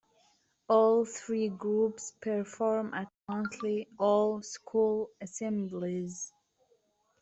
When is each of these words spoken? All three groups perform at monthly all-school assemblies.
All 0.67 1.05
three 1.05 1.49
groups 1.49 2.09
perform 2.23 2.91
at 2.95 3.11
monthly 3.29 3.87
all-school 3.99 5.11
assemblies. 5.21 6.33